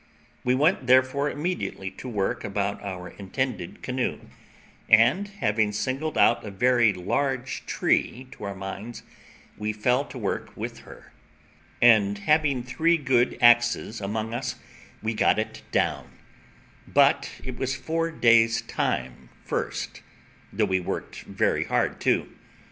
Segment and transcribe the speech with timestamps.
[0.43, 4.17] We went, therefore, immediately to work about our intended canoe;
[4.89, 9.03] and, having singled out a very large tree to our minds,
[9.59, 11.11] we fell to work with her;
[11.83, 14.55] and having three good axes among us,
[15.03, 16.09] we got it down,
[16.87, 20.01] but it was four days' time first,
[20.51, 22.27] though we worked very hard too.